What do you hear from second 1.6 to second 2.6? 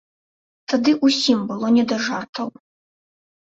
не да жартаў.